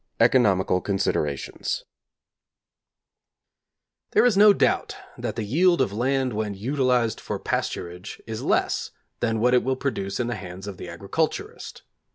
[0.17, 1.85] V ECONOMICAL CONSIDERATIONS
[4.13, 8.89] There is no doubt that the yield of land when utilized for pasturage is less
[9.19, 11.83] than what it will produce in the hands of the agriculturist.